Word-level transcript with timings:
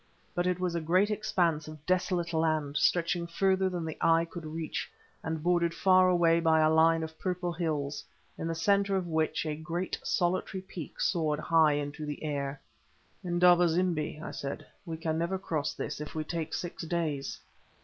But 0.33 0.47
it 0.47 0.59
was 0.59 0.73
a 0.73 0.81
great 0.81 1.11
expanse 1.11 1.67
of 1.67 1.85
desolate 1.85 2.33
land, 2.33 2.75
stretching 2.75 3.27
further 3.27 3.69
than 3.69 3.85
the 3.85 3.99
eye 4.01 4.25
could 4.25 4.47
reach, 4.47 4.89
and 5.21 5.43
bordered 5.43 5.75
far 5.75 6.09
away 6.09 6.39
by 6.39 6.59
a 6.59 6.71
line 6.71 7.03
of 7.03 7.19
purple 7.19 7.53
hills, 7.53 8.03
in 8.35 8.47
the 8.47 8.55
centre 8.55 8.95
of 8.97 9.05
which 9.05 9.45
a 9.45 9.55
great 9.55 9.99
solitary 10.03 10.63
peak 10.63 10.99
soared 10.99 11.39
high 11.39 11.73
into 11.73 12.03
the 12.07 12.23
air. 12.23 12.59
"Indaba 13.23 13.67
zimbi," 13.69 14.19
I 14.19 14.31
said, 14.31 14.65
"we 14.87 14.97
can 14.97 15.19
never 15.19 15.37
cross 15.37 15.75
this 15.75 16.01
if 16.01 16.15
we 16.15 16.23
take 16.23 16.55
six 16.55 16.81
days." 16.81 17.39